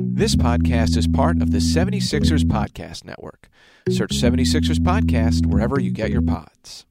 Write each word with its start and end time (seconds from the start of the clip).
This 0.00 0.36
podcast 0.36 0.96
is 0.96 1.08
part 1.08 1.42
of 1.42 1.50
the 1.50 1.58
76ers 1.58 2.44
Podcast 2.44 3.04
Network. 3.04 3.48
Search 3.88 4.12
76ers 4.12 4.78
Podcast 4.78 5.46
wherever 5.46 5.80
you 5.80 5.90
get 5.90 6.10
your 6.10 6.22
pods. 6.22 6.86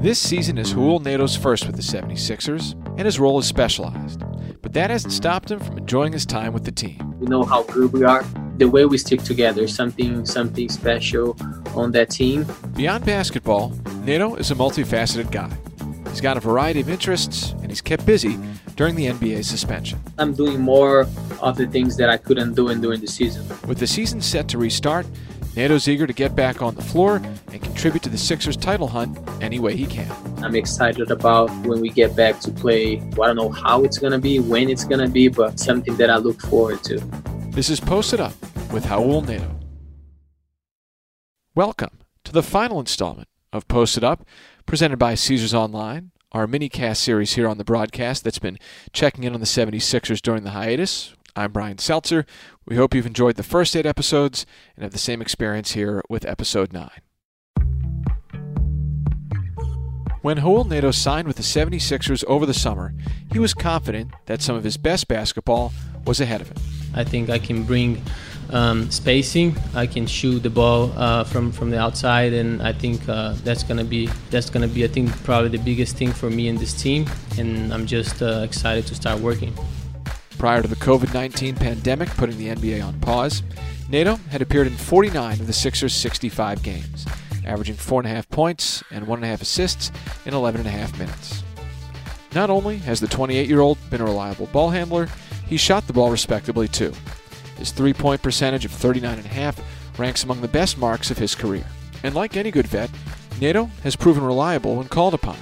This 0.00 0.18
season 0.18 0.56
is 0.56 0.72
Raul 0.72 1.04
Neto's 1.04 1.36
first 1.36 1.66
with 1.66 1.76
the 1.76 1.82
76ers, 1.82 2.72
and 2.96 3.04
his 3.04 3.20
role 3.20 3.38
is 3.38 3.46
specialized. 3.46 4.22
But 4.62 4.72
that 4.72 4.88
hasn't 4.88 5.12
stopped 5.12 5.50
him 5.50 5.60
from 5.60 5.76
enjoying 5.76 6.14
his 6.14 6.24
time 6.24 6.54
with 6.54 6.64
the 6.64 6.72
team. 6.72 7.14
We 7.18 7.26
know 7.26 7.42
how 7.42 7.64
good 7.64 7.92
we 7.92 8.04
are. 8.04 8.24
The 8.56 8.68
way 8.68 8.86
we 8.86 8.96
stick 8.96 9.22
together, 9.22 9.68
something 9.68 10.24
something 10.24 10.70
special 10.70 11.36
on 11.74 11.92
that 11.92 12.08
team. 12.08 12.46
Beyond 12.74 13.04
basketball, 13.04 13.70
Neto 14.04 14.34
is 14.36 14.50
a 14.50 14.54
multifaceted 14.54 15.30
guy. 15.30 15.54
He's 16.08 16.22
got 16.22 16.38
a 16.38 16.40
variety 16.40 16.80
of 16.80 16.88
interests, 16.88 17.52
and 17.60 17.70
he's 17.70 17.82
kept 17.82 18.06
busy 18.06 18.38
during 18.76 18.94
the 18.94 19.06
NBA 19.06 19.44
suspension. 19.44 20.00
I'm 20.18 20.34
doing 20.34 20.60
more 20.60 21.06
of 21.40 21.56
the 21.56 21.66
things 21.66 21.96
that 21.96 22.10
I 22.10 22.16
couldn't 22.16 22.54
do 22.54 22.74
during 22.74 23.00
the 23.00 23.06
season. 23.06 23.46
With 23.68 23.78
the 23.78 23.86
season 23.86 24.20
set 24.20 24.48
to 24.48 24.58
restart, 24.58 25.06
Neto's 25.56 25.86
eager 25.86 26.06
to 26.06 26.12
get 26.12 26.34
back 26.34 26.62
on 26.62 26.74
the 26.74 26.82
floor 26.82 27.22
and 27.52 27.62
contribute 27.62 28.02
to 28.02 28.08
the 28.08 28.18
Sixers 28.18 28.56
title 28.56 28.88
hunt 28.88 29.16
any 29.40 29.60
way 29.60 29.76
he 29.76 29.86
can. 29.86 30.10
I'm 30.42 30.56
excited 30.56 31.12
about 31.12 31.48
when 31.64 31.80
we 31.80 31.90
get 31.90 32.16
back 32.16 32.40
to 32.40 32.50
play. 32.50 32.96
Well, 33.16 33.30
I 33.30 33.34
don't 33.34 33.36
know 33.36 33.50
how 33.50 33.84
it's 33.84 33.98
going 33.98 34.12
to 34.12 34.18
be, 34.18 34.40
when 34.40 34.68
it's 34.68 34.84
going 34.84 35.00
to 35.00 35.08
be, 35.08 35.28
but 35.28 35.60
something 35.60 35.96
that 35.98 36.10
I 36.10 36.16
look 36.16 36.40
forward 36.40 36.82
to. 36.84 36.98
This 37.50 37.70
is 37.70 37.78
Posted 37.78 38.18
Up 38.18 38.34
with 38.72 38.86
Raul 38.86 39.24
Neto. 39.24 39.48
Welcome 41.54 42.00
to 42.24 42.32
the 42.32 42.42
final 42.42 42.80
installment 42.80 43.28
of 43.52 43.68
Posted 43.68 44.02
Up, 44.02 44.26
presented 44.66 44.96
by 44.96 45.14
Caesars 45.14 45.54
Online, 45.54 46.10
our 46.34 46.48
mini 46.48 46.68
cast 46.68 47.00
series 47.00 47.34
here 47.34 47.46
on 47.46 47.58
the 47.58 47.64
broadcast 47.64 48.24
that's 48.24 48.40
been 48.40 48.58
checking 48.92 49.22
in 49.22 49.34
on 49.34 49.40
the 49.40 49.46
76ers 49.46 50.20
during 50.20 50.42
the 50.42 50.50
hiatus. 50.50 51.14
I'm 51.36 51.52
Brian 51.52 51.78
Seltzer. 51.78 52.26
We 52.66 52.74
hope 52.74 52.92
you've 52.92 53.06
enjoyed 53.06 53.36
the 53.36 53.44
first 53.44 53.76
eight 53.76 53.86
episodes 53.86 54.44
and 54.74 54.82
have 54.82 54.90
the 54.90 54.98
same 54.98 55.22
experience 55.22 55.72
here 55.72 56.02
with 56.08 56.26
episode 56.26 56.72
9. 56.72 56.90
When 60.22 60.38
Raul 60.38 60.68
Neto 60.68 60.90
signed 60.90 61.28
with 61.28 61.36
the 61.36 61.44
76ers 61.44 62.24
over 62.24 62.46
the 62.46 62.54
summer, 62.54 62.94
he 63.30 63.38
was 63.38 63.54
confident 63.54 64.12
that 64.26 64.42
some 64.42 64.56
of 64.56 64.64
his 64.64 64.76
best 64.76 65.06
basketball 65.06 65.72
was 66.04 66.20
ahead 66.20 66.40
of 66.40 66.48
him. 66.48 66.56
I 66.94 67.04
think 67.04 67.30
I 67.30 67.38
can 67.38 67.62
bring 67.62 68.02
um, 68.54 68.90
spacing. 68.90 69.54
I 69.74 69.86
can 69.86 70.06
shoot 70.06 70.42
the 70.42 70.48
ball 70.48 70.92
uh, 70.96 71.24
from 71.24 71.52
from 71.52 71.70
the 71.70 71.78
outside, 71.78 72.32
and 72.32 72.62
I 72.62 72.72
think 72.72 73.06
uh, 73.08 73.34
that's 73.44 73.62
gonna 73.64 73.84
be 73.84 74.08
that's 74.30 74.48
gonna 74.48 74.68
be 74.68 74.84
I 74.84 74.88
think 74.88 75.10
probably 75.24 75.50
the 75.50 75.62
biggest 75.62 75.96
thing 75.96 76.12
for 76.12 76.30
me 76.30 76.48
in 76.48 76.56
this 76.56 76.72
team. 76.72 77.06
And 77.36 77.74
I'm 77.74 77.84
just 77.84 78.22
uh, 78.22 78.42
excited 78.44 78.86
to 78.86 78.94
start 78.94 79.20
working. 79.20 79.52
Prior 80.38 80.62
to 80.62 80.68
the 80.68 80.76
COVID 80.76 81.12
19 81.12 81.56
pandemic 81.56 82.08
putting 82.10 82.38
the 82.38 82.48
NBA 82.48 82.84
on 82.86 82.98
pause, 83.00 83.42
Neto 83.88 84.16
had 84.30 84.40
appeared 84.40 84.68
in 84.68 84.74
49 84.74 85.40
of 85.40 85.46
the 85.46 85.52
Sixers' 85.52 85.94
65 85.94 86.62
games, 86.62 87.06
averaging 87.44 87.76
4.5 87.76 88.28
points 88.28 88.84
and 88.90 89.06
1.5 89.06 89.42
assists 89.42 89.90
in 90.26 90.34
11.5 90.34 90.98
minutes. 90.98 91.42
Not 92.34 92.50
only 92.50 92.78
has 92.78 93.00
the 93.00 93.06
28 93.06 93.48
year 93.48 93.60
old 93.60 93.78
been 93.90 94.00
a 94.00 94.04
reliable 94.04 94.46
ball 94.46 94.70
handler, 94.70 95.08
he 95.46 95.56
shot 95.56 95.86
the 95.86 95.92
ball 95.92 96.10
respectably 96.10 96.68
too. 96.68 96.92
His 97.56 97.70
three 97.70 97.92
point 97.92 98.22
percentage 98.22 98.64
of 98.64 98.70
39.5 98.70 99.58
ranks 99.98 100.24
among 100.24 100.40
the 100.40 100.48
best 100.48 100.78
marks 100.78 101.10
of 101.10 101.18
his 101.18 101.34
career. 101.34 101.64
And 102.02 102.14
like 102.14 102.36
any 102.36 102.50
good 102.50 102.66
vet, 102.66 102.90
Neto 103.40 103.66
has 103.82 103.96
proven 103.96 104.24
reliable 104.24 104.76
when 104.76 104.88
called 104.88 105.14
upon. 105.14 105.38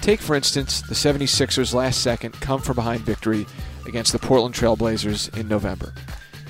Take, 0.00 0.20
for 0.20 0.36
instance, 0.36 0.82
the 0.82 0.94
76ers' 0.94 1.74
last 1.74 2.00
second 2.02 2.32
come 2.40 2.60
from 2.60 2.76
behind 2.76 3.00
victory 3.00 3.46
against 3.86 4.12
the 4.12 4.18
Portland 4.18 4.54
Trailblazers 4.54 5.36
in 5.36 5.48
November. 5.48 5.92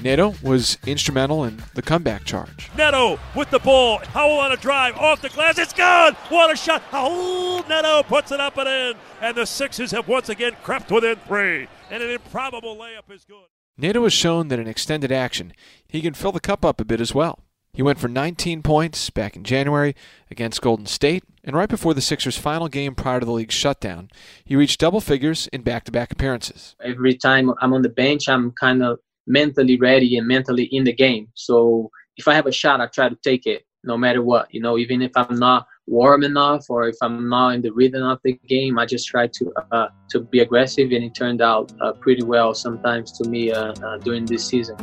Neto 0.03 0.35
was 0.43 0.77
instrumental 0.87 1.45
in 1.45 1.63
the 1.75 1.83
comeback 1.83 2.25
charge. 2.25 2.71
Neto 2.77 3.19
with 3.35 3.51
the 3.51 3.59
ball. 3.59 3.99
Howell 3.99 4.39
on 4.39 4.53
a 4.53 4.57
drive 4.57 4.97
off 4.99 5.23
the 5.23 5.31
glass. 5.31 5.59
It's 5.59 5.73
gone. 5.73 6.15
What 6.29 6.53
a 6.53 6.57
shot. 6.57 6.83
Howell 6.91 7.67
Neto 7.67 8.03
puts 8.03 8.31
it 8.31 8.41
up 8.41 8.59
and 8.59 8.69
in. 8.69 8.95
And 9.23 9.37
the 9.37 9.47
Sixers 9.47 9.93
have 9.93 10.07
once 10.07 10.29
again 10.29 10.55
crept 10.63 10.91
within 10.91 11.17
three. 11.27 11.67
And 11.91 12.03
an 12.03 12.11
improbable 12.11 12.77
layup 12.77 13.11
is 13.11 13.25
good. 13.25 13.47
Neto 13.79 14.03
has 14.05 14.13
shown 14.13 14.49
that 14.49 14.59
in 14.59 14.67
extended 14.67 15.13
action, 15.13 15.53
he 15.87 16.01
can 16.01 16.15
fill 16.15 16.33
the 16.33 16.41
cup 16.41 16.65
up 16.65 16.81
a 16.81 16.85
bit 16.85 17.01
as 17.01 17.15
well. 17.15 17.41
He 17.75 17.83
went 17.83 17.99
for 17.99 18.09
19 18.09 18.63
points 18.63 19.11
back 19.11 19.37
in 19.37 19.45
January 19.45 19.95
against 20.31 20.63
Golden 20.63 20.87
State, 20.87 21.25
and 21.45 21.55
right 21.55 21.69
before 21.69 21.93
the 21.93 22.01
Sixers' 22.01 22.39
final 22.39 22.69
game 22.69 22.95
prior 22.95 23.21
to 23.21 23.27
the 23.27 23.33
league's 23.33 23.55
shutdown, 23.55 24.11
he 24.47 24.57
reached 24.57 24.81
double 24.81 25.03
figures 25.03 25.47
in 25.49 25.61
back 25.61 25.85
to 25.85 25.93
back 25.93 26.11
appearances. 26.11 26.75
Every 26.83 27.15
time 27.15 27.53
I'm 27.61 27.75
on 27.75 27.83
the 27.83 27.91
bench, 27.91 28.31
I'm 28.31 28.53
kind 28.53 28.83
of 28.83 28.99
mentally 29.27 29.77
ready 29.77 30.17
and 30.17 30.27
mentally 30.27 30.65
in 30.65 30.85
the 30.85 30.93
game. 30.95 31.29
So 31.35 31.91
if 32.17 32.27
I 32.29 32.35
have 32.35 32.47
a 32.47 32.53
shot, 32.53 32.81
I 32.81 32.87
try 32.87 33.11
to 33.11 33.19
take 33.23 33.47
it 33.47 33.67
no 33.85 33.99
matter 33.99 34.23
what. 34.23 34.53
You 34.55 34.63
know, 34.63 34.79
even 34.79 35.03
if 35.03 35.13
I'm 35.15 35.39
not 35.39 35.67
warm 35.87 36.25
enough 36.25 36.69
or 36.69 36.89
if 36.89 36.97
I'm 37.01 37.29
not 37.29 37.55
in 37.55 37.63
the 37.63 37.71
rhythm 37.71 38.03
of 38.03 38.19
the 38.25 38.39
game, 38.49 38.79
I 38.79 38.87
just 38.87 39.07
try 39.07 39.27
to 39.29 39.53
uh, 39.73 39.89
to 40.11 40.21
be 40.21 40.41
aggressive, 40.41 40.91
and 40.91 41.05
it 41.05 41.15
turned 41.15 41.41
out 41.41 41.73
uh, 41.81 41.93
pretty 41.93 42.23
well 42.23 42.55
sometimes 42.55 43.13
to 43.19 43.29
me 43.29 43.53
uh, 43.53 43.73
uh 43.73 43.99
during 43.99 44.27
this 44.27 44.47
season. 44.47 44.77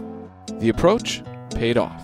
The 0.60 0.70
approach 0.70 1.24
paid 1.56 1.78
off. 1.78 2.04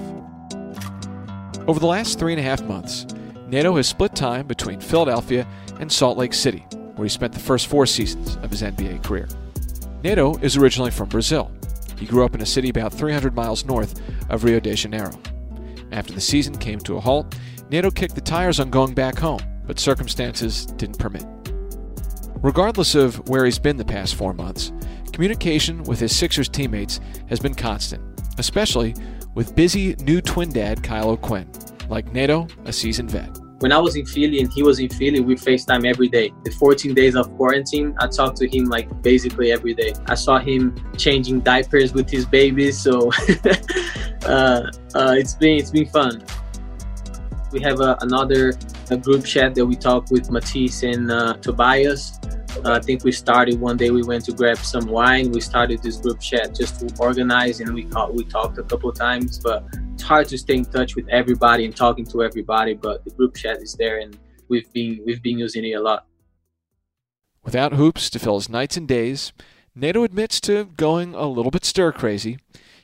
Over 1.68 1.80
the 1.80 1.88
last 1.88 2.20
three 2.20 2.34
and 2.34 2.40
a 2.40 2.44
half 2.44 2.64
months, 2.64 3.06
Neto 3.48 3.76
has 3.76 3.88
split 3.88 4.16
time 4.16 4.48
between 4.48 4.80
Philadelphia 4.80 5.48
and 5.80 5.92
Salt 5.92 6.18
Lake 6.18 6.34
City, 6.34 6.66
where 6.96 7.06
he 7.06 7.10
spent 7.10 7.34
the 7.34 7.40
first 7.40 7.68
four 7.68 7.86
seasons 7.86 8.38
of 8.38 8.52
his 8.52 8.62
NBA 8.62 9.04
career. 9.04 9.28
Neto 10.04 10.36
is 10.38 10.58
originally 10.58 10.92
from 10.92 11.10
Brazil. 11.10 11.52
He 11.98 12.06
grew 12.06 12.24
up 12.24 12.34
in 12.34 12.42
a 12.42 12.46
city 12.46 12.70
about 12.70 12.94
300 12.94 13.36
miles 13.36 13.66
north 13.66 14.02
of 14.30 14.44
Rio 14.44 14.60
de 14.60 14.74
Janeiro. 14.74 15.12
After 15.92 16.14
the 16.14 16.22
season 16.22 16.58
came 16.58 16.80
to 16.80 16.98
a 16.98 17.00
halt, 17.00 17.36
Neto 17.70 17.92
kicked 17.92 18.16
the 18.16 18.22
tires 18.22 18.60
on 18.60 18.72
going 18.72 18.96
back 18.96 19.18
home, 19.18 19.42
but 19.68 19.80
circumstances 19.80 20.66
didn't 20.66 20.98
permit. 20.98 21.26
Regardless 22.42 22.96
of 22.96 23.28
where 23.30 23.46
he's 23.46 23.60
been 23.60 23.78
the 23.78 23.86
past 23.86 24.16
four 24.16 24.34
months, 24.34 24.72
communication 25.14 25.84
with 25.84 26.00
his 26.00 26.16
Sixers 26.16 26.50
teammates 26.50 27.00
has 27.28 27.40
been 27.40 27.54
constant, 27.54 28.02
especially 28.40 28.96
with 29.36 29.56
busy 29.56 29.96
new 30.00 30.20
twin 30.20 30.52
dad 30.52 30.82
Kyle 30.82 31.12
O'Quinn, 31.12 31.52
like 31.90 32.12
Neto, 32.12 32.48
a 32.66 32.74
seasoned 32.74 33.12
vet. 33.12 33.38
When 33.60 33.72
I 33.72 33.78
was 33.78 33.98
in 33.98 34.06
Philly 34.06 34.40
and 34.40 34.52
he 34.52 34.64
was 34.64 34.80
in 34.80 34.90
Philly, 34.90 35.20
we 35.20 35.36
FaceTime 35.36 35.86
every 35.86 36.08
day. 36.08 36.32
The 36.46 36.52
14 36.52 36.94
days 36.94 37.16
of 37.16 37.30
quarantine, 37.36 37.94
I 38.00 38.08
talked 38.08 38.38
to 38.38 38.48
him 38.48 38.66
like 38.66 39.02
basically 39.04 39.52
every 39.52 39.74
day. 39.74 39.94
I 40.08 40.16
saw 40.16 40.40
him 40.40 40.82
changing 40.98 41.42
diapers 41.42 41.94
with 41.94 42.10
his 42.10 42.26
babies, 42.26 42.80
so 42.80 43.12
uh, 44.24 44.72
uh, 44.96 45.14
it's 45.18 45.36
been 45.36 45.60
it's 45.60 45.72
been 45.72 45.88
fun. 45.88 46.24
We 47.52 47.62
have 47.62 47.80
a, 47.80 47.98
another 48.02 48.54
a 48.92 48.98
group 48.98 49.26
chat 49.26 49.56
that 49.56 49.66
we 49.66 49.76
talk 49.76 50.12
with 50.12 50.30
Matisse 50.30 50.84
and 50.84 51.12
uh, 51.12 51.34
Tobias. 51.38 52.20
Uh, 52.64 52.74
I 52.74 52.80
think 52.80 53.04
we 53.04 53.12
started 53.12 53.60
one 53.60 53.78
day. 53.78 53.90
We 53.92 54.04
went 54.04 54.26
to 54.26 54.32
grab 54.32 54.58
some 54.58 54.86
wine. 54.88 55.32
We 55.32 55.42
started 55.42 55.82
this 55.82 55.98
group 55.98 56.20
chat 56.20 56.56
just 56.56 56.80
to 56.80 56.94
organize, 57.00 57.60
and 57.60 57.74
we 57.74 57.88
we 58.12 58.24
talked 58.24 58.58
a 58.58 58.64
couple 58.64 58.92
times. 58.92 59.40
But 59.40 59.66
it's 59.94 60.04
hard 60.04 60.28
to 60.30 60.38
stay 60.38 60.56
in 60.56 60.66
touch 60.66 60.96
with 60.96 61.08
everybody 61.10 61.66
and 61.66 61.76
talking 61.76 62.06
to 62.08 62.24
everybody. 62.24 62.74
But 62.74 63.04
the 63.06 63.12
group 63.12 63.36
chat 63.36 63.62
is 63.62 63.74
there, 63.74 64.00
and 64.00 64.18
we've 64.48 64.72
been 64.74 65.02
we've 65.06 65.22
been 65.22 65.40
using 65.40 65.66
it 65.66 65.74
a 65.74 65.82
lot. 65.82 66.06
Without 67.44 67.74
hoops 67.74 68.10
to 68.12 68.20
fill 68.20 68.36
his 68.36 68.50
nights 68.50 68.78
and 68.78 68.88
days, 68.88 69.32
Neto 69.74 70.04
admits 70.04 70.42
to 70.42 70.66
going 70.78 71.16
a 71.16 71.28
little 71.28 71.52
bit 71.52 71.66
stir 71.66 71.92
crazy. 71.92 72.38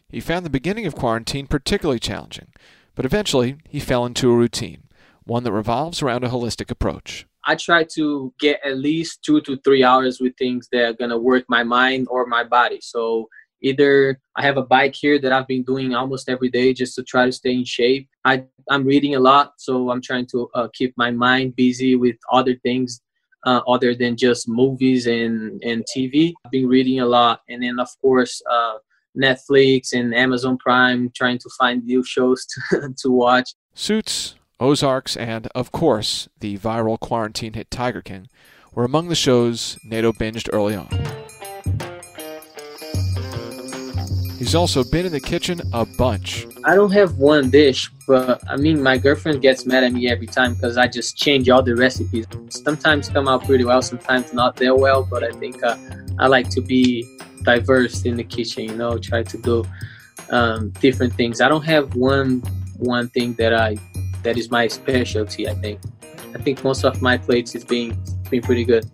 He 0.08 0.20
found 0.20 0.46
the 0.46 0.50
beginning 0.50 0.86
of 0.86 0.96
quarantine 0.96 1.48
particularly 1.48 2.00
challenging, 2.00 2.48
but 2.96 3.06
eventually 3.06 3.58
he 3.70 3.80
fell 3.80 4.06
into 4.06 4.32
a 4.32 4.36
routine, 4.36 4.84
one 5.24 5.44
that 5.44 5.52
revolves 5.52 6.02
around 6.02 6.24
a 6.24 6.30
holistic 6.30 6.72
approach. 6.72 7.26
I 7.46 7.56
try 7.56 7.84
to 7.96 8.34
get 8.40 8.60
at 8.66 8.78
least 8.78 9.22
two 9.24 9.40
to 9.42 9.58
three 9.58 9.84
hours 9.84 10.20
with 10.20 10.36
things 10.38 10.68
that 10.72 10.86
are 10.86 10.94
gonna 10.94 11.18
work 11.18 11.46
my 11.48 11.64
mind 11.64 12.08
or 12.10 12.26
my 12.26 12.44
body. 12.44 12.80
So 12.82 13.30
either 13.62 14.20
I 14.36 14.42
have 14.42 14.58
a 14.58 14.64
bike 14.64 14.96
here 14.96 15.20
that 15.20 15.32
I've 15.32 15.48
been 15.48 15.64
doing 15.64 15.94
almost 15.94 16.30
every 16.30 16.50
day 16.50 16.74
just 16.74 16.96
to 16.96 17.04
try 17.04 17.26
to 17.26 17.32
stay 17.32 17.54
in 17.54 17.66
shape. 17.66 18.08
I 18.24 18.46
I'm 18.70 18.84
reading 18.84 19.16
a 19.16 19.20
lot, 19.20 19.54
so 19.58 19.92
I'm 19.92 20.02
trying 20.02 20.26
to 20.28 20.50
uh, 20.56 20.68
keep 20.74 20.94
my 20.98 21.12
mind 21.12 21.56
busy 21.56 21.96
with 21.96 22.16
other 22.32 22.56
things 22.64 23.02
uh, 23.46 23.62
other 23.68 23.94
than 23.94 24.18
just 24.18 24.48
movies 24.48 25.06
and 25.06 25.62
and 25.64 25.86
TV. 25.96 26.34
I've 26.46 26.52
been 26.52 26.68
reading 26.68 27.00
a 27.00 27.06
lot, 27.06 27.42
and 27.50 27.62
then 27.62 27.80
of 27.80 27.90
course. 28.02 28.42
Uh, 28.50 28.78
Netflix 29.16 29.94
and 29.94 30.14
Amazon 30.14 30.58
Prime, 30.58 31.12
trying 31.16 31.38
to 31.40 31.50
find 31.58 31.84
new 31.86 32.04
shows 32.04 32.46
to, 32.46 32.94
to 32.98 33.12
watch. 33.12 33.52
Suits, 33.74 34.36
Ozarks, 34.60 35.18
and, 35.18 35.48
of 35.56 35.72
course, 35.72 36.30
the 36.40 36.58
viral 36.58 37.00
quarantine 37.00 37.54
hit 37.54 37.70
Tiger 37.72 38.02
King 38.02 38.28
were 38.74 38.84
among 38.84 39.08
the 39.08 39.16
shows 39.16 39.80
Neto 39.84 40.12
binged 40.12 40.50
early 40.52 40.76
on. 40.76 40.88
He's 44.38 44.54
also 44.54 44.84
been 44.84 45.06
in 45.06 45.14
the 45.14 45.20
kitchen 45.22 45.62
a 45.74 45.86
bunch. 45.86 46.46
I 46.66 46.76
don't 46.76 46.92
have 46.92 47.18
one 47.18 47.50
dish, 47.50 47.90
but 48.06 48.44
I 48.50 48.58
mean, 48.58 48.84
my 48.84 48.98
girlfriend 48.98 49.42
gets 49.42 49.66
mad 49.66 49.86
at 49.86 49.94
me 49.94 50.10
every 50.10 50.28
time 50.28 50.56
because 50.56 50.78
I 50.78 50.88
just 50.88 51.16
change 51.16 51.50
all 51.50 51.64
the 51.64 51.74
recipes. 51.74 52.28
Sometimes 52.50 53.08
come 53.08 53.30
out 53.30 53.46
pretty 53.46 53.64
well, 53.64 53.82
sometimes 53.82 54.34
not 54.34 54.58
that 54.58 54.78
well, 54.78 55.08
but 55.10 55.24
I 55.24 55.32
think 55.32 55.64
uh, 55.64 55.78
I 56.20 56.28
like 56.28 56.50
to 56.50 56.62
be 56.62 57.18
diverse 57.46 58.04
in 58.04 58.16
the 58.16 58.24
kitchen, 58.24 58.66
you 58.66 58.76
know, 58.76 58.98
try 58.98 59.24
to 59.24 59.38
do 59.38 59.66
um, 60.30 60.72
different 60.82 61.14
things. 61.14 61.42
I 61.42 61.48
don't 61.48 61.66
have 61.66 61.96
one 61.96 62.42
one 62.78 63.08
thing 63.10 63.34
that 63.36 63.54
I 63.54 63.78
that 64.24 64.38
is 64.38 64.52
my 64.52 64.68
specialty. 64.68 65.48
I 65.48 65.54
think. 65.54 65.80
I 66.34 66.38
think 66.40 66.64
most 66.64 66.84
of 66.84 67.02
my 67.02 67.18
plates 67.18 67.56
is 67.56 67.64
being 67.64 67.98
been 68.30 68.42
pretty 68.42 68.66
good. 68.66 68.90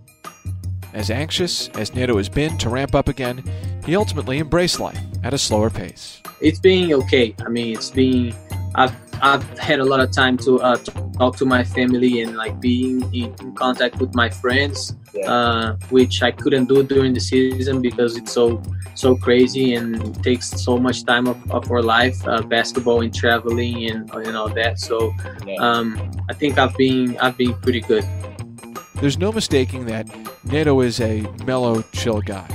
As 0.93 1.09
anxious 1.09 1.69
as 1.69 1.95
Neto 1.95 2.17
has 2.17 2.29
been 2.29 2.57
to 2.59 2.69
ramp 2.69 2.93
up 2.93 3.07
again, 3.07 3.43
he 3.85 3.95
ultimately 3.95 4.39
embraced 4.39 4.79
life 4.79 4.99
at 5.23 5.33
a 5.33 5.37
slower 5.37 5.69
pace. 5.69 6.21
It's 6.41 6.59
been 6.59 6.93
okay. 6.93 7.33
I 7.45 7.49
mean, 7.49 7.75
it's 7.75 7.89
been. 7.89 8.35
I've 8.75 8.95
I've 9.23 9.43
had 9.59 9.79
a 9.79 9.85
lot 9.85 9.99
of 9.99 10.11
time 10.11 10.35
to 10.37 10.59
uh, 10.61 10.77
talk 10.77 11.37
to 11.37 11.45
my 11.45 11.63
family 11.63 12.21
and 12.21 12.35
like 12.35 12.59
being 12.59 13.03
in 13.13 13.53
contact 13.53 13.99
with 13.99 14.15
my 14.15 14.29
friends, 14.29 14.95
yeah. 15.13 15.31
uh, 15.31 15.77
which 15.91 16.23
I 16.23 16.31
couldn't 16.31 16.65
do 16.65 16.81
during 16.81 17.13
the 17.13 17.19
season 17.19 17.81
because 17.81 18.17
it's 18.17 18.31
so 18.31 18.61
so 18.95 19.15
crazy 19.15 19.75
and 19.75 20.23
takes 20.23 20.49
so 20.49 20.77
much 20.77 21.05
time 21.05 21.27
of, 21.27 21.51
of 21.51 21.69
our 21.71 21.83
life, 21.83 22.17
uh, 22.27 22.41
basketball 22.41 23.01
and 23.01 23.13
traveling 23.13 23.89
and 23.91 24.09
and 24.11 24.35
all 24.35 24.49
that. 24.49 24.79
So 24.79 25.13
yeah. 25.45 25.55
um, 25.59 26.11
I 26.29 26.33
think 26.33 26.57
I've 26.57 26.75
been 26.75 27.17
I've 27.19 27.37
been 27.37 27.53
pretty 27.61 27.81
good. 27.81 28.05
There's 28.95 29.17
no 29.17 29.31
mistaking 29.31 29.85
that 29.85 30.07
Neto 30.43 30.79
is 30.81 30.99
a 30.99 31.21
mellow, 31.45 31.83
chill 31.93 32.21
guy, 32.21 32.47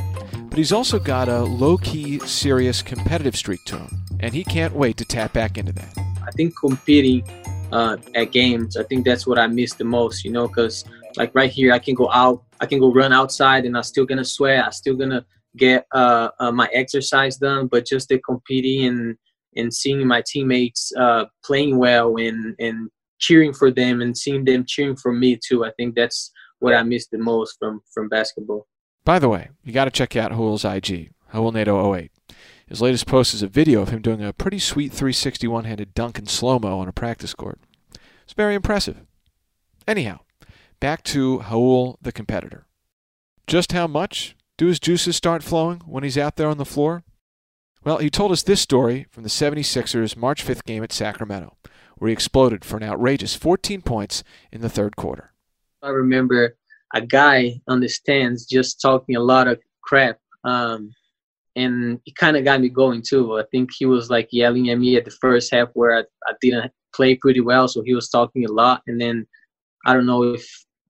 but 0.49 0.59
he's 0.59 0.73
also 0.73 0.99
got 0.99 1.29
a 1.29 1.43
low-key, 1.43 2.21
serious 2.21 2.83
competitive 2.83 3.37
streak 3.37 3.65
to 3.65 3.79
him, 3.79 4.06
and 4.21 4.35
he 4.35 4.45
can't 4.45 4.75
wait 4.75 4.97
to 4.99 5.05
tap 5.05 5.33
back 5.33 5.59
into 5.59 5.73
that. 5.73 5.97
I 6.27 6.31
think 6.33 6.55
competing 6.59 7.25
uh, 7.73 7.97
at 8.15 8.33
games, 8.33 8.77
I 8.77 8.85
think 8.85 9.05
that's 9.05 9.27
what 9.27 9.39
I 9.39 9.47
miss 9.47 9.75
the 9.75 9.85
most, 9.85 10.25
you 10.25 10.31
know, 10.31 10.49
because 10.49 10.85
like 11.17 11.35
right 11.35 11.51
here, 11.51 11.73
I 11.73 11.79
can 11.79 11.95
go 11.95 12.11
out, 12.11 12.45
I 12.61 12.67
can 12.67 12.79
go 12.79 12.93
run 12.93 13.13
outside 13.13 13.65
and 13.65 13.77
I'm 13.77 13.83
still 13.83 14.07
gonna 14.07 14.25
sweat, 14.25 14.65
I'm 14.65 14.73
still 14.73 14.95
gonna 14.95 15.25
get 15.57 15.87
uh, 15.93 16.29
uh, 16.39 16.53
my 16.53 16.69
exercise 16.73 17.37
done, 17.37 17.67
but 17.67 17.87
just 17.87 18.09
the 18.09 18.19
competing 18.19 18.87
and, 18.87 19.17
and 19.57 19.73
seeing 19.73 20.07
my 20.07 20.23
teammates 20.27 20.93
uh, 20.99 21.25
playing 21.45 21.79
well 21.79 22.17
and, 22.17 22.55
and 22.59 22.91
cheering 23.19 23.53
for 23.53 23.71
them 23.71 24.03
and 24.03 24.17
seeing 24.17 24.45
them 24.45 24.65
cheering 24.67 24.97
for 24.97 25.12
me 25.12 25.39
too, 25.43 25.65
I 25.65 25.73
think 25.77 25.95
that's 25.95 26.31
what 26.59 26.75
I 26.75 26.83
miss 26.83 27.07
the 27.09 27.19
most 27.19 27.57
from, 27.59 27.81
from 27.93 28.09
basketball. 28.09 28.67
By 29.05 29.19
the 29.19 29.29
way, 29.29 29.51
you 29.62 29.73
got 29.73 29.85
to 29.85 29.91
check 29.91 30.17
out 30.17 30.33
Raul's 30.33 30.65
IG, 30.65 31.12
Raul 31.33 31.97
08. 31.97 32.11
His 32.69 32.83
latest 32.83 33.07
post 33.07 33.33
is 33.33 33.43
a 33.43 33.49
video 33.49 33.81
of 33.83 33.91
him 33.91 34.03
doing 34.03 34.23
a 34.23 34.33
pretty 34.33 34.59
sweet 34.59 34.93
360 34.93 35.47
one 35.47 35.65
handed 35.65 35.95
dunk 35.95 36.19
in 36.19 36.27
slow 36.27 36.59
mo 36.59 36.81
on 36.81 36.89
a 36.89 36.93
practice 36.93 37.33
court. 37.33 37.61
It's 38.25 38.33
very 38.33 38.57
impressive. 38.57 39.03
Anyhow, 39.87 40.21
back 40.81 41.05
to 41.05 41.39
Raul 41.45 41.97
the 42.03 42.11
competitor. 42.11 42.67
Just 43.47 43.71
how 43.71 43.87
much 43.87 44.35
do 44.59 44.67
his 44.67 44.81
juices 44.81 45.15
start 45.15 45.45
flowing 45.45 45.81
when 45.87 46.03
he's 46.03 46.19
out 46.19 46.35
there 46.35 46.49
on 46.49 46.59
the 46.59 46.65
floor? 46.65 47.05
Well, 47.85 47.99
he 47.99 48.11
told 48.11 48.33
us 48.33 48.43
this 48.43 48.61
story 48.61 49.07
from 49.12 49.23
the 49.23 49.29
76ers 49.29 50.17
March 50.17 50.45
5th 50.45 50.65
game 50.65 50.83
at 50.83 50.93
Sacramento, 50.93 51.57
where 51.99 52.09
he 52.09 52.12
exploded 52.12 52.65
for 52.65 52.79
an 52.79 52.83
outrageous 52.83 53.37
14 53.37 53.81
points 53.83 54.25
in 54.51 54.61
the 54.61 54.69
third 54.69 54.97
quarter. 54.97 55.33
I 55.83 55.91
remember 55.91 56.57
a 56.93 57.01
guy 57.01 57.61
on 57.69 57.79
the 57.79 57.89
stands 57.89 58.45
just 58.45 58.81
talking 58.81 59.15
a 59.15 59.21
lot 59.21 59.47
of 59.47 59.61
crap. 59.83 60.19
Um, 60.43 60.91
and 61.56 61.99
it 62.05 62.14
kind 62.17 62.37
of 62.37 62.44
got 62.44 62.61
me 62.61 62.69
going 62.69 63.03
too. 63.03 63.38
I 63.38 63.44
think 63.50 63.70
he 63.76 63.87
was 63.87 64.11
like 64.11 64.29
yelling 64.31 64.70
at 64.70 64.79
me 64.79 64.97
at 64.97 65.05
the 65.05 65.11
first 65.11 65.53
half 65.53 65.69
where 65.73 65.97
I, 65.97 66.00
I 66.29 66.35
didn't 66.41 66.70
play 66.94 67.17
pretty 67.17 67.41
well, 67.41 67.67
so 67.67 67.82
he 67.82 67.94
was 67.94 68.11
talking 68.11 68.44
a 68.44 68.53
lot. 68.53 68.82
And 68.87 69.00
then 69.00 69.26
I 69.87 69.94
don't 69.94 70.06
know 70.06 70.23
if 70.23 70.47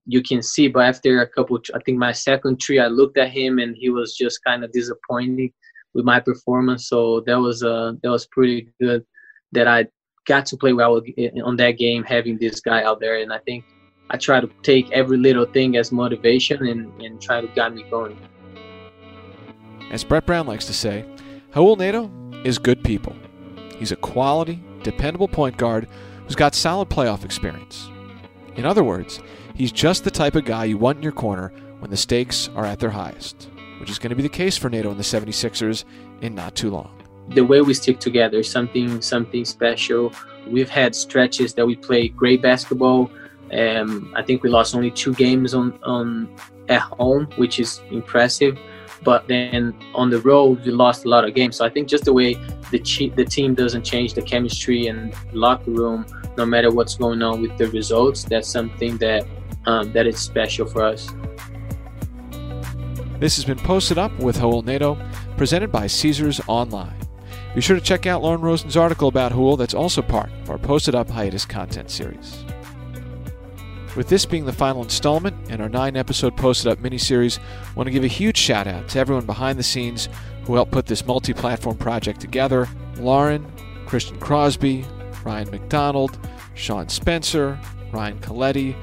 you 0.07 0.23
can 0.23 0.43
see, 0.43 0.69
but 0.69 0.85
after 0.85 1.23
a 1.23 1.29
couple, 1.29 1.59
I 1.75 1.79
think 1.85 1.99
my 1.99 2.13
second 2.13 2.59
three, 2.59 2.81
I 2.81 2.89
looked 2.89 3.17
at 3.17 3.31
him 3.31 3.59
and 3.59 3.77
he 3.77 3.91
was 3.91 4.17
just 4.17 4.43
kind 4.45 4.65
of 4.65 4.73
disappointed 4.73 5.51
with 5.95 6.05
my 6.05 6.21
performance. 6.21 6.89
So 6.89 7.23
that 7.27 7.39
was 7.39 7.63
uh 7.63 7.93
that 8.03 8.11
was 8.11 8.27
pretty 8.27 8.69
good 8.81 9.05
that 9.53 9.69
I 9.69 9.87
got 10.27 10.47
to 10.47 10.57
play 10.57 10.73
well 10.73 11.01
on 11.45 11.57
that 11.57 11.79
game, 11.79 12.03
having 12.03 12.39
this 12.39 12.61
guy 12.61 12.83
out 12.83 13.01
there. 13.01 13.19
And 13.19 13.33
I 13.33 13.39
think 13.39 13.65
I 14.11 14.17
try 14.17 14.41
to 14.41 14.51
take 14.63 14.91
every 14.91 15.17
little 15.17 15.47
thing 15.47 15.77
as 15.77 15.93
motivation 15.93 16.67
and, 16.67 17.01
and 17.01 17.21
try 17.21 17.41
to 17.41 17.49
get 17.49 17.75
me 17.75 17.85
going. 17.91 18.19
As 19.91 20.03
Brett 20.03 20.27
Brown 20.27 20.47
likes 20.47 20.67
to 20.67 20.73
say, 20.73 21.05
Raul 21.55 21.79
Neto 21.79 22.11
is 22.45 22.59
good 22.59 22.83
people. 22.83 23.15
He's 23.77 23.93
a 23.93 23.97
quality, 23.97 24.63
dependable 24.83 25.29
point 25.29 25.57
guard 25.57 25.87
who's 26.25 26.35
got 26.35 26.55
solid 26.55 26.89
playoff 26.89 27.25
experience. 27.25 27.89
In 28.57 28.65
other 28.65 28.83
words, 28.83 29.21
he's 29.55 29.71
just 29.71 30.03
the 30.03 30.11
type 30.11 30.35
of 30.35 30.45
guy 30.45 30.65
you 30.65 30.77
want 30.77 30.97
in 30.99 31.03
your 31.03 31.13
corner 31.13 31.53
when 31.79 31.91
the 31.91 31.97
stakes 31.97 32.49
are 32.57 32.65
at 32.65 32.81
their 32.81 32.91
highest, 32.91 33.49
which 33.79 33.89
is 33.89 33.99
going 33.99 34.11
to 34.11 34.17
be 34.17 34.23
the 34.23 34.29
case 34.29 34.57
for 34.57 34.69
Neto 34.69 34.91
and 34.91 34.99
the 34.99 35.05
76ers 35.05 35.85
in 36.21 36.35
not 36.35 36.57
too 36.57 36.71
long. 36.71 36.91
The 37.29 37.45
way 37.45 37.61
we 37.61 37.75
stick 37.75 38.01
together 38.01 38.39
is 38.39 38.51
something 38.51 39.01
something 39.03 39.45
special. 39.45 40.13
We've 40.49 40.71
had 40.71 40.95
stretches 40.95 41.55
that 41.55 41.67
we 41.67 41.77
play 41.77 42.09
great 42.09 42.41
basketball. 42.41 43.11
Um, 43.53 44.13
I 44.17 44.23
think 44.23 44.43
we 44.43 44.51
lost 44.51 44.75
only 44.75 44.91
two 44.91 45.15
games 45.15 45.55
on, 45.55 45.79
on 45.83 46.35
at 46.69 46.81
home, 46.81 47.27
which 47.37 47.61
is 47.61 47.81
impressive 47.91 48.59
but 49.03 49.27
then 49.29 49.75
on 49.95 50.11
the 50.11 50.21
road 50.21 50.65
we 50.65 50.73
lost 50.73 51.05
a 51.05 51.09
lot 51.09 51.25
of 51.25 51.35
games. 51.35 51.57
So 51.57 51.65
I 51.65 51.71
think 51.71 51.89
just 51.89 52.05
the 52.05 52.13
way 52.13 52.35
the 52.71 52.79
che- 52.79 53.11
the 53.11 53.25
team 53.25 53.55
doesn't 53.55 53.85
change 53.85 54.15
the 54.15 54.23
chemistry 54.23 54.87
and 54.87 55.15
locker 55.33 55.71
room, 55.71 56.07
no 56.37 56.47
matter 56.47 56.71
what's 56.71 56.97
going 56.97 57.23
on 57.23 57.41
with 57.43 57.57
the 57.59 57.69
results, 57.69 58.25
that's 58.25 58.49
something 58.49 58.97
that 58.99 59.27
um, 59.67 59.93
that 59.93 60.07
is 60.07 60.19
special 60.19 60.67
for 60.67 60.85
us. 60.85 61.09
This 63.19 63.37
has 63.37 63.45
been 63.45 63.59
posted 63.59 63.97
up 63.97 64.17
with 64.19 64.39
Raul 64.39 64.65
Neto, 64.65 64.99
presented 65.37 65.73
by 65.73 65.87
Caesars 65.87 66.41
Online. 66.47 66.95
Be 67.55 67.63
sure 67.63 67.77
to 67.77 67.83
check 67.83 68.05
out 68.05 68.23
Lauren 68.23 68.43
Rosen's 68.43 68.77
article 68.77 69.09
about 69.09 69.33
Raul 69.33 69.57
that's 69.57 69.73
also 69.73 70.03
part 70.03 70.31
of 70.43 70.51
our 70.51 70.59
Posted 70.59 70.95
Up 70.95 71.09
Hiatus 71.09 71.47
content 71.47 71.91
series. 71.91 72.45
With 73.97 74.09
this 74.09 74.27
being 74.27 74.45
the 74.45 74.53
final 74.53 74.83
installment 74.83 75.51
in 75.51 75.63
our 75.63 75.71
nine 75.71 75.97
episode 75.97 76.37
Posted 76.37 76.71
Up 76.71 76.79
miniseries, 76.81 77.39
I 77.39 77.73
want 77.73 77.87
to 77.87 77.91
give 77.91 78.05
a 78.05 78.09
huge 78.09 78.37
shout 78.37 78.67
out 78.67 78.89
to 78.91 78.99
everyone 78.99 79.25
behind 79.25 79.59
the 79.59 79.63
scenes 79.63 80.11
who 80.45 80.55
helped 80.55 80.71
put 80.71 80.85
this 80.85 81.07
multi 81.07 81.33
platform 81.33 81.79
project 81.79 82.21
together 82.21 82.69
Lauren, 82.99 83.51
Christian 83.87 84.19
Crosby, 84.21 84.85
Ryan 85.25 85.51
McDonald, 85.51 86.19
Sean 86.55 86.91
Spencer, 86.91 87.59
Ryan 87.91 88.19
Coletti, 88.21 88.77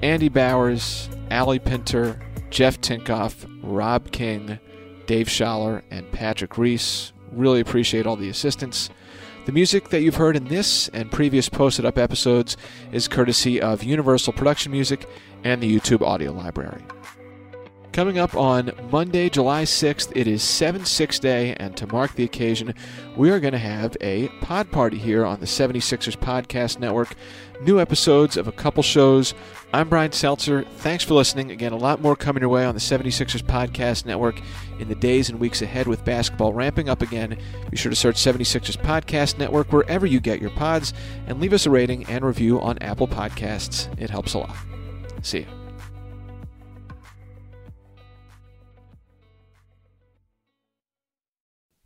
Andy 0.00 0.28
Bowers, 0.28 1.08
Ali 1.32 1.58
Pinter, 1.58 2.20
Jeff 2.50 2.80
Tinkoff, 2.80 3.44
Rob 3.64 4.12
King, 4.12 4.60
Dave 5.06 5.26
Schaller, 5.26 5.82
and 5.90 6.10
Patrick 6.12 6.56
Reese. 6.56 7.12
Really 7.32 7.60
appreciate 7.60 8.06
all 8.06 8.16
the 8.16 8.28
assistance. 8.28 8.90
The 9.44 9.50
music 9.52 9.88
that 9.88 10.02
you've 10.02 10.14
heard 10.14 10.36
in 10.36 10.44
this 10.44 10.86
and 10.88 11.10
previous 11.10 11.48
posted 11.48 11.84
up 11.84 11.98
episodes 11.98 12.56
is 12.92 13.08
courtesy 13.08 13.60
of 13.60 13.82
Universal 13.82 14.34
Production 14.34 14.70
Music 14.70 15.08
and 15.42 15.60
the 15.60 15.80
YouTube 15.80 16.00
audio 16.00 16.30
library. 16.30 16.84
Coming 17.92 18.18
up 18.18 18.34
on 18.34 18.72
Monday, 18.90 19.28
July 19.28 19.64
6th, 19.64 20.12
it 20.16 20.26
is 20.26 20.42
7 20.42 20.86
6 20.86 21.18
Day, 21.18 21.54
and 21.56 21.76
to 21.76 21.86
mark 21.88 22.14
the 22.14 22.24
occasion, 22.24 22.74
we 23.18 23.30
are 23.30 23.38
going 23.38 23.52
to 23.52 23.58
have 23.58 23.98
a 24.00 24.28
pod 24.40 24.70
party 24.70 24.96
here 24.96 25.26
on 25.26 25.40
the 25.40 25.46
76ers 25.46 26.16
Podcast 26.16 26.78
Network. 26.78 27.14
New 27.60 27.78
episodes 27.78 28.38
of 28.38 28.48
a 28.48 28.52
couple 28.52 28.82
shows. 28.82 29.34
I'm 29.74 29.90
Brian 29.90 30.10
Seltzer. 30.10 30.64
Thanks 30.78 31.04
for 31.04 31.12
listening. 31.12 31.50
Again, 31.50 31.72
a 31.72 31.76
lot 31.76 32.00
more 32.00 32.16
coming 32.16 32.40
your 32.40 32.48
way 32.48 32.64
on 32.64 32.74
the 32.74 32.80
76ers 32.80 33.42
Podcast 33.42 34.06
Network 34.06 34.40
in 34.78 34.88
the 34.88 34.94
days 34.94 35.28
and 35.28 35.38
weeks 35.38 35.60
ahead 35.60 35.86
with 35.86 36.02
basketball 36.02 36.54
ramping 36.54 36.88
up 36.88 37.02
again. 37.02 37.36
Be 37.70 37.76
sure 37.76 37.90
to 37.90 37.96
search 37.96 38.16
76ers 38.16 38.78
Podcast 38.78 39.36
Network 39.36 39.70
wherever 39.70 40.06
you 40.06 40.18
get 40.18 40.40
your 40.40 40.50
pods 40.50 40.94
and 41.26 41.42
leave 41.42 41.52
us 41.52 41.66
a 41.66 41.70
rating 41.70 42.06
and 42.06 42.24
review 42.24 42.58
on 42.58 42.78
Apple 42.78 43.06
Podcasts. 43.06 43.86
It 44.00 44.08
helps 44.08 44.32
a 44.32 44.38
lot. 44.38 44.56
See 45.20 45.40
you. 45.40 45.61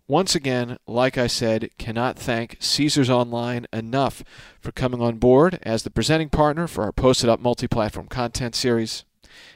Once 0.09 0.37
again, 0.37 0.79
like 0.87 1.19
I 1.19 1.27
said, 1.27 1.69
cannot 1.79 2.17
thank 2.17 2.59
Caesars 2.61 3.11
Online 3.11 3.67
enough 3.73 4.23
for 4.61 4.71
coming 4.71 5.03
on 5.03 5.17
board 5.17 5.59
as 5.63 5.83
the 5.83 5.91
presenting 5.91 6.29
partner 6.29 6.69
for 6.69 6.85
our 6.85 6.93
posted 6.93 7.29
up 7.29 7.41
multi 7.41 7.67
platform 7.67 8.07
content 8.07 8.55
series. 8.55 9.05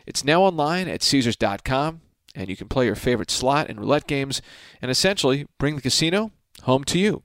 It's 0.09 0.25
now 0.25 0.43
online 0.43 0.89
at 0.89 1.05
Caesars.com, 1.05 2.01
and 2.35 2.49
you 2.49 2.57
can 2.57 2.67
play 2.67 2.87
your 2.87 2.97
favorite 2.97 3.31
slot 3.31 3.69
and 3.69 3.79
roulette 3.79 4.09
games 4.09 4.43
and 4.83 4.91
essentially 4.91 5.47
bring 5.59 5.77
the 5.77 5.83
casino 5.83 6.33
home 6.63 6.83
to 6.85 6.99
you. 6.99 7.23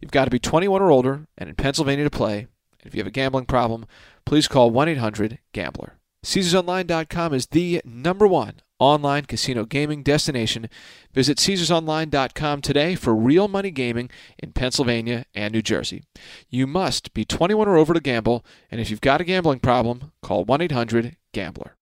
You've 0.00 0.10
got 0.10 0.24
to 0.24 0.30
be 0.30 0.38
21 0.38 0.80
or 0.80 0.90
older 0.90 1.26
and 1.36 1.50
in 1.50 1.56
Pennsylvania 1.56 2.04
to 2.04 2.10
play. 2.10 2.46
If 2.82 2.94
you 2.94 3.00
have 3.00 3.06
a 3.06 3.10
gambling 3.10 3.44
problem, 3.44 3.84
please 4.24 4.48
call 4.48 4.70
1 4.70 4.88
800 4.88 5.38
GAMBLER. 5.52 5.98
CaesarsOnline.com 6.24 7.34
is 7.34 7.46
the 7.48 7.82
number 7.84 8.26
one 8.26 8.54
online 8.78 9.24
casino 9.24 9.64
gaming 9.64 10.02
destination. 10.02 10.68
Visit 11.12 11.38
CaesarsOnline.com 11.38 12.60
today 12.60 12.94
for 12.94 13.14
real 13.14 13.48
money 13.48 13.70
gaming 13.70 14.10
in 14.38 14.52
Pennsylvania 14.52 15.24
and 15.34 15.52
New 15.52 15.62
Jersey. 15.62 16.02
You 16.48 16.66
must 16.66 17.14
be 17.14 17.24
21 17.24 17.68
or 17.68 17.76
over 17.76 17.94
to 17.94 18.00
gamble, 18.00 18.44
and 18.70 18.80
if 18.80 18.90
you've 18.90 19.00
got 19.00 19.20
a 19.20 19.24
gambling 19.24 19.60
problem, 19.60 20.12
call 20.22 20.44
1 20.44 20.60
800 20.60 21.16
GAMBLER. 21.32 21.76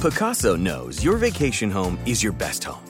Pacaso 0.00 0.58
knows 0.58 1.04
your 1.04 1.16
vacation 1.18 1.70
home 1.70 1.98
is 2.06 2.22
your 2.22 2.32
best 2.32 2.64
home. 2.64 2.89